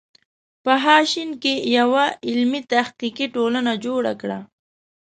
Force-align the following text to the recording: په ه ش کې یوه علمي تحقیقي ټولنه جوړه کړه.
په 0.63 0.73
ه 0.83 0.97
ش 1.11 1.13
کې 1.41 1.53
یوه 1.77 2.05
علمي 2.27 2.61
تحقیقي 2.73 3.25
ټولنه 3.35 3.71
جوړه 3.85 4.13
کړه. 4.21 4.39